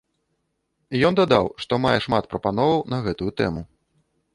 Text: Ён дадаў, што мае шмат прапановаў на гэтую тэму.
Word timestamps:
Ён 1.11 1.19
дадаў, 1.21 1.45
што 1.67 1.73
мае 1.85 1.95
шмат 2.09 2.23
прапановаў 2.35 2.85
на 2.97 3.05
гэтую 3.09 3.31
тэму. 3.41 3.61